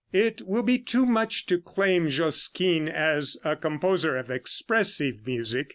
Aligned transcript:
It 0.11 0.41
will 0.47 0.63
be 0.63 0.79
too 0.79 1.05
much 1.05 1.45
to 1.45 1.59
claim 1.61 2.09
Josquin 2.09 2.89
as 2.89 3.37
a 3.45 3.55
composer 3.55 4.17
of 4.17 4.31
expressive 4.31 5.27
music. 5.27 5.69